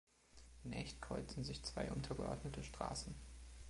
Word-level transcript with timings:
In 0.63 0.73
Echt 0.73 0.99
kreuzen 0.99 1.43
sich 1.43 1.61
zwei 1.63 1.91
untergeordnete 1.91 2.63
Straßen. 2.63 3.13